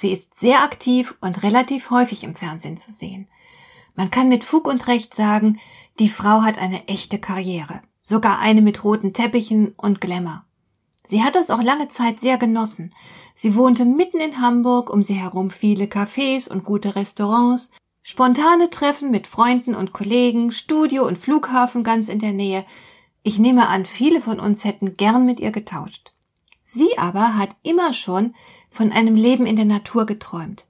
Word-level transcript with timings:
Sie 0.00 0.12
ist 0.12 0.38
sehr 0.38 0.62
aktiv 0.62 1.16
und 1.20 1.42
relativ 1.42 1.90
häufig 1.90 2.22
im 2.22 2.36
Fernsehen 2.36 2.76
zu 2.76 2.92
sehen. 2.92 3.26
Man 3.96 4.12
kann 4.12 4.28
mit 4.28 4.44
Fug 4.44 4.68
und 4.68 4.86
Recht 4.86 5.12
sagen, 5.12 5.58
die 5.98 6.08
Frau 6.08 6.42
hat 6.42 6.56
eine 6.56 6.86
echte 6.86 7.18
Karriere, 7.18 7.82
sogar 8.00 8.38
eine 8.38 8.62
mit 8.62 8.84
roten 8.84 9.12
Teppichen 9.12 9.74
und 9.76 10.00
Glamour. 10.00 10.44
Sie 11.02 11.24
hat 11.24 11.34
das 11.34 11.50
auch 11.50 11.60
lange 11.60 11.88
Zeit 11.88 12.20
sehr 12.20 12.38
genossen. 12.38 12.94
Sie 13.34 13.56
wohnte 13.56 13.84
mitten 13.84 14.20
in 14.20 14.40
Hamburg, 14.40 14.88
um 14.88 15.02
sie 15.02 15.14
herum 15.14 15.50
viele 15.50 15.86
Cafés 15.86 16.48
und 16.48 16.62
gute 16.64 16.94
Restaurants, 16.94 17.72
spontane 18.04 18.70
Treffen 18.70 19.10
mit 19.10 19.26
Freunden 19.26 19.74
und 19.74 19.92
Kollegen, 19.92 20.52
Studio 20.52 21.08
und 21.08 21.18
Flughafen 21.18 21.82
ganz 21.82 22.08
in 22.08 22.20
der 22.20 22.32
Nähe. 22.32 22.64
Ich 23.24 23.40
nehme 23.40 23.66
an, 23.66 23.84
viele 23.84 24.20
von 24.20 24.38
uns 24.38 24.62
hätten 24.62 24.96
gern 24.96 25.26
mit 25.26 25.40
ihr 25.40 25.50
getauscht. 25.50 26.12
Sie 26.64 26.96
aber 26.98 27.36
hat 27.36 27.50
immer 27.64 27.94
schon 27.94 28.36
von 28.70 28.92
einem 28.92 29.14
Leben 29.14 29.46
in 29.46 29.56
der 29.56 29.64
Natur 29.64 30.06
geträumt. 30.06 30.66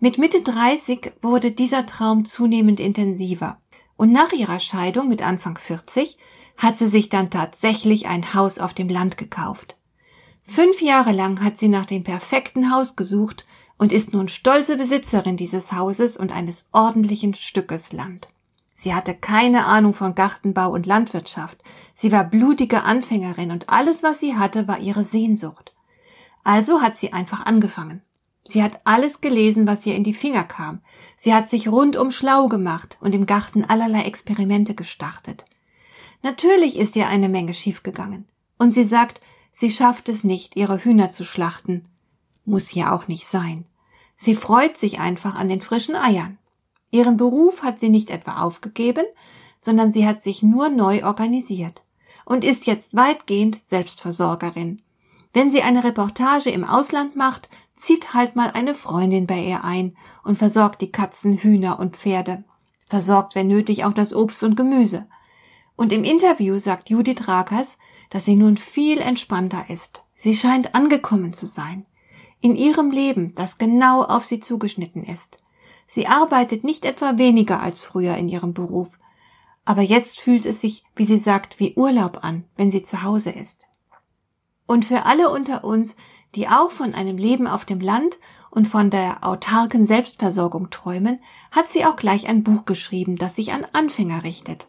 Mit 0.00 0.18
Mitte 0.18 0.42
30 0.42 1.12
wurde 1.22 1.52
dieser 1.52 1.86
Traum 1.86 2.24
zunehmend 2.24 2.80
intensiver. 2.80 3.58
Und 3.96 4.10
nach 4.10 4.32
ihrer 4.32 4.58
Scheidung 4.58 5.08
mit 5.08 5.22
Anfang 5.22 5.56
40 5.56 6.18
hat 6.56 6.76
sie 6.76 6.88
sich 6.88 7.08
dann 7.08 7.30
tatsächlich 7.30 8.06
ein 8.06 8.34
Haus 8.34 8.58
auf 8.58 8.74
dem 8.74 8.88
Land 8.88 9.16
gekauft. 9.16 9.76
Fünf 10.42 10.82
Jahre 10.82 11.12
lang 11.12 11.42
hat 11.42 11.58
sie 11.58 11.68
nach 11.68 11.86
dem 11.86 12.02
perfekten 12.02 12.72
Haus 12.74 12.96
gesucht 12.96 13.46
und 13.78 13.92
ist 13.92 14.12
nun 14.12 14.28
stolze 14.28 14.76
Besitzerin 14.76 15.36
dieses 15.36 15.72
Hauses 15.72 16.16
und 16.16 16.32
eines 16.32 16.68
ordentlichen 16.72 17.34
Stückes 17.34 17.92
Land. 17.92 18.28
Sie 18.74 18.94
hatte 18.94 19.14
keine 19.14 19.66
Ahnung 19.66 19.94
von 19.94 20.14
Gartenbau 20.14 20.70
und 20.70 20.86
Landwirtschaft. 20.86 21.58
Sie 21.94 22.10
war 22.10 22.24
blutige 22.24 22.82
Anfängerin 22.82 23.52
und 23.52 23.68
alles, 23.68 24.02
was 24.02 24.18
sie 24.18 24.34
hatte, 24.36 24.66
war 24.66 24.80
ihre 24.80 25.04
Sehnsucht. 25.04 25.71
Also 26.44 26.80
hat 26.80 26.96
sie 26.96 27.12
einfach 27.12 27.46
angefangen. 27.46 28.02
Sie 28.44 28.62
hat 28.62 28.80
alles 28.84 29.20
gelesen, 29.20 29.66
was 29.66 29.86
ihr 29.86 29.94
in 29.94 30.04
die 30.04 30.14
Finger 30.14 30.44
kam. 30.44 30.80
Sie 31.16 31.32
hat 31.32 31.48
sich 31.48 31.68
rundum 31.68 32.10
schlau 32.10 32.48
gemacht 32.48 32.98
und 33.00 33.14
im 33.14 33.26
Garten 33.26 33.64
allerlei 33.64 34.02
Experimente 34.02 34.74
gestartet. 34.74 35.44
Natürlich 36.22 36.78
ist 36.78 36.96
ihr 36.96 37.08
eine 37.08 37.28
Menge 37.28 37.54
schiefgegangen. 37.54 38.26
Und 38.58 38.72
sie 38.72 38.84
sagt, 38.84 39.20
sie 39.52 39.70
schafft 39.70 40.08
es 40.08 40.24
nicht, 40.24 40.56
ihre 40.56 40.78
Hühner 40.78 41.10
zu 41.10 41.24
schlachten. 41.24 41.84
Muss 42.44 42.74
ja 42.74 42.92
auch 42.92 43.06
nicht 43.06 43.26
sein. 43.26 43.64
Sie 44.16 44.34
freut 44.34 44.76
sich 44.76 44.98
einfach 44.98 45.34
an 45.34 45.48
den 45.48 45.60
frischen 45.60 45.94
Eiern. 45.94 46.38
Ihren 46.90 47.16
Beruf 47.16 47.62
hat 47.62 47.80
sie 47.80 47.88
nicht 47.88 48.10
etwa 48.10 48.42
aufgegeben, 48.42 49.04
sondern 49.58 49.92
sie 49.92 50.06
hat 50.06 50.20
sich 50.20 50.42
nur 50.42 50.68
neu 50.68 51.04
organisiert 51.04 51.82
und 52.24 52.44
ist 52.44 52.66
jetzt 52.66 52.94
weitgehend 52.94 53.64
Selbstversorgerin. 53.64 54.82
Wenn 55.32 55.50
sie 55.50 55.62
eine 55.62 55.84
Reportage 55.84 56.50
im 56.50 56.64
Ausland 56.64 57.16
macht, 57.16 57.48
zieht 57.74 58.14
halt 58.14 58.36
mal 58.36 58.50
eine 58.50 58.74
Freundin 58.74 59.26
bei 59.26 59.42
ihr 59.42 59.64
ein 59.64 59.96
und 60.24 60.36
versorgt 60.36 60.80
die 60.80 60.92
Katzen, 60.92 61.38
Hühner 61.38 61.78
und 61.78 61.96
Pferde. 61.96 62.44
Versorgt, 62.86 63.34
wenn 63.34 63.48
nötig, 63.48 63.84
auch 63.84 63.94
das 63.94 64.14
Obst 64.14 64.42
und 64.44 64.56
Gemüse. 64.56 65.06
Und 65.76 65.92
im 65.92 66.04
Interview 66.04 66.58
sagt 66.58 66.90
Judith 66.90 67.26
Rakers, 67.26 67.78
dass 68.10 68.26
sie 68.26 68.36
nun 68.36 68.58
viel 68.58 68.98
entspannter 68.98 69.70
ist. 69.70 70.04
Sie 70.14 70.36
scheint 70.36 70.74
angekommen 70.74 71.32
zu 71.32 71.46
sein. 71.46 71.86
In 72.40 72.54
ihrem 72.54 72.90
Leben, 72.90 73.34
das 73.34 73.56
genau 73.56 74.02
auf 74.02 74.24
sie 74.24 74.40
zugeschnitten 74.40 75.02
ist. 75.02 75.38
Sie 75.86 76.06
arbeitet 76.06 76.64
nicht 76.64 76.84
etwa 76.84 77.16
weniger 77.16 77.60
als 77.60 77.80
früher 77.80 78.16
in 78.16 78.28
ihrem 78.28 78.52
Beruf. 78.52 78.98
Aber 79.64 79.82
jetzt 79.82 80.20
fühlt 80.20 80.44
es 80.44 80.60
sich, 80.60 80.84
wie 80.94 81.04
sie 81.06 81.18
sagt, 81.18 81.58
wie 81.58 81.74
Urlaub 81.74 82.22
an, 82.22 82.44
wenn 82.56 82.70
sie 82.70 82.82
zu 82.82 83.02
Hause 83.02 83.30
ist. 83.30 83.68
Und 84.72 84.86
für 84.86 85.04
alle 85.04 85.28
unter 85.28 85.64
uns, 85.64 85.96
die 86.34 86.48
auch 86.48 86.70
von 86.70 86.94
einem 86.94 87.18
Leben 87.18 87.46
auf 87.46 87.66
dem 87.66 87.78
Land 87.78 88.16
und 88.50 88.66
von 88.66 88.88
der 88.88 89.18
autarken 89.22 89.84
Selbstversorgung 89.84 90.70
träumen, 90.70 91.18
hat 91.50 91.68
sie 91.68 91.84
auch 91.84 91.94
gleich 91.94 92.26
ein 92.26 92.42
Buch 92.42 92.64
geschrieben, 92.64 93.18
das 93.18 93.36
sich 93.36 93.52
an 93.52 93.66
Anfänger 93.74 94.24
richtet. 94.24 94.68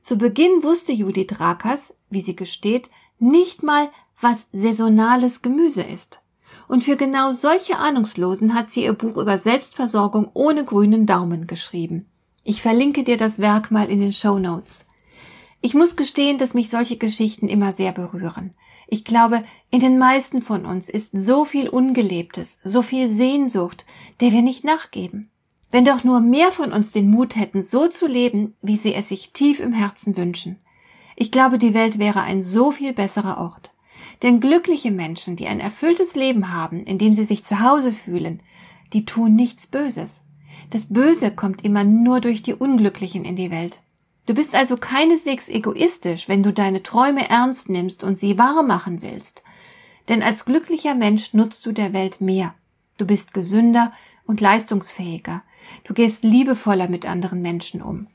Zu 0.00 0.16
Beginn 0.16 0.62
wusste 0.62 0.92
Judith 0.92 1.38
Rakers, 1.38 1.94
wie 2.08 2.22
sie 2.22 2.34
gesteht, 2.34 2.88
nicht 3.18 3.62
mal, 3.62 3.90
was 4.18 4.48
saisonales 4.52 5.42
Gemüse 5.42 5.82
ist. 5.82 6.22
Und 6.66 6.82
für 6.82 6.96
genau 6.96 7.32
solche 7.32 7.76
Ahnungslosen 7.76 8.54
hat 8.54 8.70
sie 8.70 8.84
ihr 8.84 8.94
Buch 8.94 9.18
über 9.18 9.36
Selbstversorgung 9.36 10.30
ohne 10.32 10.64
grünen 10.64 11.04
Daumen 11.04 11.46
geschrieben. 11.46 12.06
Ich 12.42 12.62
verlinke 12.62 13.04
dir 13.04 13.18
das 13.18 13.38
Werk 13.38 13.70
mal 13.70 13.90
in 13.90 14.00
den 14.00 14.14
Show 14.14 14.38
Notes. 14.38 14.86
Ich 15.60 15.74
muss 15.74 15.94
gestehen, 15.94 16.38
dass 16.38 16.54
mich 16.54 16.70
solche 16.70 16.96
Geschichten 16.96 17.48
immer 17.48 17.72
sehr 17.72 17.92
berühren. 17.92 18.54
Ich 18.92 19.06
glaube, 19.06 19.42
in 19.70 19.80
den 19.80 19.96
meisten 19.96 20.42
von 20.42 20.66
uns 20.66 20.90
ist 20.90 21.12
so 21.14 21.46
viel 21.46 21.66
Ungelebtes, 21.70 22.58
so 22.62 22.82
viel 22.82 23.08
Sehnsucht, 23.08 23.86
der 24.20 24.32
wir 24.32 24.42
nicht 24.42 24.64
nachgeben. 24.64 25.30
Wenn 25.70 25.86
doch 25.86 26.04
nur 26.04 26.20
mehr 26.20 26.52
von 26.52 26.74
uns 26.74 26.92
den 26.92 27.10
Mut 27.10 27.34
hätten, 27.34 27.62
so 27.62 27.88
zu 27.88 28.06
leben, 28.06 28.52
wie 28.60 28.76
sie 28.76 28.92
es 28.92 29.08
sich 29.08 29.32
tief 29.32 29.60
im 29.60 29.72
Herzen 29.72 30.14
wünschen. 30.18 30.58
Ich 31.16 31.32
glaube, 31.32 31.56
die 31.56 31.72
Welt 31.72 31.98
wäre 31.98 32.20
ein 32.20 32.42
so 32.42 32.70
viel 32.70 32.92
besserer 32.92 33.38
Ort. 33.38 33.70
Denn 34.22 34.40
glückliche 34.40 34.90
Menschen, 34.90 35.36
die 35.36 35.46
ein 35.46 35.58
erfülltes 35.58 36.14
Leben 36.14 36.52
haben, 36.52 36.84
in 36.84 36.98
dem 36.98 37.14
sie 37.14 37.24
sich 37.24 37.46
zu 37.46 37.60
Hause 37.60 37.92
fühlen, 37.92 38.40
die 38.92 39.06
tun 39.06 39.34
nichts 39.34 39.66
Böses. 39.66 40.20
Das 40.68 40.92
Böse 40.92 41.30
kommt 41.30 41.64
immer 41.64 41.84
nur 41.84 42.20
durch 42.20 42.42
die 42.42 42.52
Unglücklichen 42.52 43.24
in 43.24 43.36
die 43.36 43.50
Welt. 43.50 43.80
Du 44.26 44.34
bist 44.34 44.54
also 44.54 44.76
keineswegs 44.76 45.48
egoistisch, 45.48 46.28
wenn 46.28 46.42
du 46.42 46.52
deine 46.52 46.82
Träume 46.82 47.28
ernst 47.28 47.68
nimmst 47.68 48.04
und 48.04 48.18
sie 48.18 48.38
wahr 48.38 48.62
machen 48.62 49.02
willst. 49.02 49.42
Denn 50.08 50.22
als 50.22 50.44
glücklicher 50.44 50.94
Mensch 50.94 51.34
nutzt 51.34 51.66
du 51.66 51.72
der 51.72 51.92
Welt 51.92 52.20
mehr. 52.20 52.54
Du 52.98 53.06
bist 53.06 53.34
gesünder 53.34 53.92
und 54.24 54.40
leistungsfähiger. 54.40 55.42
Du 55.84 55.94
gehst 55.94 56.24
liebevoller 56.24 56.88
mit 56.88 57.06
anderen 57.06 57.42
Menschen 57.42 57.82
um. 57.82 58.08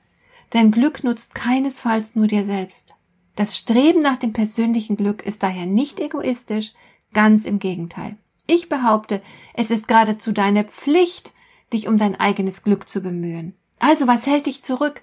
Dein 0.49 0.71
Glück 0.71 1.03
nutzt 1.03 1.35
keinesfalls 1.35 2.15
nur 2.15 2.27
dir 2.27 2.45
selbst. 2.45 2.95
Das 3.35 3.55
Streben 3.55 4.01
nach 4.01 4.17
dem 4.17 4.33
persönlichen 4.33 4.97
Glück 4.97 5.25
ist 5.25 5.43
daher 5.43 5.65
nicht 5.65 5.99
egoistisch, 5.99 6.73
ganz 7.13 7.45
im 7.45 7.59
Gegenteil. 7.59 8.17
Ich 8.47 8.69
behaupte, 8.69 9.21
es 9.53 9.71
ist 9.71 9.87
geradezu 9.87 10.31
deine 10.31 10.63
Pflicht, 10.63 11.33
dich 11.73 11.87
um 11.87 11.97
dein 11.97 12.17
eigenes 12.17 12.63
Glück 12.63 12.87
zu 12.87 13.01
bemühen. 13.01 13.53
Also 13.79 14.07
was 14.07 14.25
hält 14.25 14.45
dich 14.45 14.63
zurück? 14.63 15.01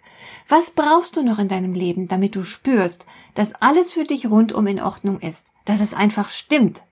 Was 0.48 0.72
brauchst 0.72 1.16
du 1.16 1.22
noch 1.22 1.38
in 1.38 1.48
deinem 1.48 1.74
Leben, 1.74 2.08
damit 2.08 2.34
du 2.34 2.42
spürst, 2.42 3.06
dass 3.34 3.54
alles 3.54 3.92
für 3.92 4.04
dich 4.04 4.26
rundum 4.26 4.66
in 4.66 4.80
Ordnung 4.80 5.20
ist, 5.20 5.52
dass 5.64 5.80
es 5.80 5.94
einfach 5.94 6.30
stimmt? 6.30 6.82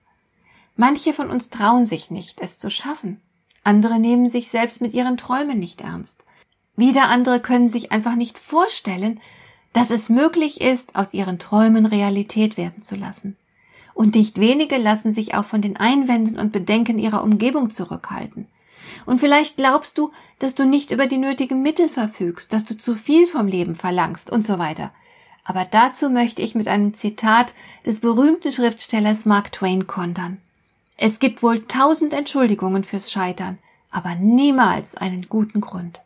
Manche 0.75 1.13
von 1.13 1.29
uns 1.29 1.49
trauen 1.49 1.85
sich 1.85 2.09
nicht, 2.09 2.41
es 2.41 2.57
zu 2.57 2.71
schaffen. 2.71 3.21
Andere 3.63 3.99
nehmen 3.99 4.27
sich 4.27 4.49
selbst 4.49 4.81
mit 4.81 4.93
ihren 4.93 5.17
Träumen 5.17 5.59
nicht 5.59 5.81
ernst. 5.81 6.23
Wieder 6.75 7.09
andere 7.09 7.39
können 7.39 7.69
sich 7.69 7.91
einfach 7.91 8.15
nicht 8.15 8.39
vorstellen, 8.39 9.19
dass 9.71 9.91
es 9.91 10.09
möglich 10.09 10.61
ist, 10.61 10.95
aus 10.95 11.13
ihren 11.13 11.39
Träumen 11.39 11.85
Realität 11.85 12.57
werden 12.57 12.81
zu 12.81 12.95
lassen. 12.95 13.37
Und 13.93 14.15
nicht 14.15 14.39
wenige 14.39 14.77
lassen 14.77 15.11
sich 15.11 15.35
auch 15.35 15.45
von 15.45 15.61
den 15.61 15.77
Einwänden 15.77 16.39
und 16.39 16.51
Bedenken 16.51 16.97
ihrer 16.97 17.23
Umgebung 17.23 17.69
zurückhalten. 17.69 18.47
Und 19.05 19.19
vielleicht 19.19 19.57
glaubst 19.57 19.97
du, 19.97 20.11
dass 20.43 20.55
du 20.55 20.65
nicht 20.65 20.91
über 20.91 21.07
die 21.07 21.17
nötigen 21.17 21.61
Mittel 21.61 21.87
verfügst, 21.87 22.51
dass 22.51 22.65
du 22.65 22.77
zu 22.77 22.95
viel 22.95 23.27
vom 23.27 23.47
Leben 23.47 23.77
verlangst 23.77 24.29
und 24.29 24.45
so 24.45 24.59
weiter. 24.59 24.91
Aber 25.45 25.63
dazu 25.63 26.09
möchte 26.09 26.41
ich 26.41 26.53
mit 26.53 26.67
einem 26.67 26.93
Zitat 26.95 27.53
des 27.85 28.01
berühmten 28.01 28.51
Schriftstellers 28.51 29.23
Mark 29.23 29.53
Twain 29.53 29.87
kontern. 29.87 30.39
Es 30.97 31.19
gibt 31.19 31.43
wohl 31.43 31.65
tausend 31.67 32.11
Entschuldigungen 32.11 32.83
fürs 32.83 33.09
Scheitern, 33.09 33.57
aber 33.89 34.15
niemals 34.15 34.95
einen 34.95 35.29
guten 35.29 35.61
Grund. 35.61 36.01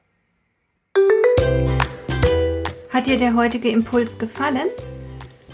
Hat 2.92 3.08
dir 3.08 3.18
der 3.18 3.34
heutige 3.34 3.70
Impuls 3.70 4.20
gefallen? 4.20 4.68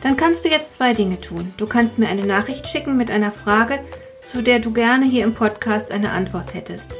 Dann 0.01 0.18
kannst 0.18 0.44
du 0.44 0.50
jetzt 0.50 0.74
zwei 0.74 0.94
Dinge 0.94 1.21
tun. 1.21 1.53
Du 1.56 1.68
kannst 1.68 2.00
mir 2.00 2.09
eine 2.09 2.25
Nachricht 2.25 2.68
schicken 2.68 2.97
mit 2.97 3.12
einer 3.12 3.31
Frage, 3.31 3.80
zu 4.21 4.44
der 4.44 4.59
du 4.59 4.74
gerne 4.74 5.06
hier 5.06 5.24
im 5.24 5.33
Podcast 5.33 5.89
eine 5.89 6.12
Antwort 6.12 6.53
hättest. 6.53 7.00